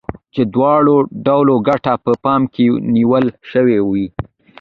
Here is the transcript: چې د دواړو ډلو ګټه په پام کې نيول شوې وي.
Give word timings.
چې 0.33 0.41
د 0.45 0.49
دواړو 0.55 0.95
ډلو 1.25 1.55
ګټه 1.67 1.93
په 2.05 2.11
پام 2.23 2.41
کې 2.53 2.65
نيول 2.95 3.25
شوې 3.51 3.79
وي. 3.89 4.07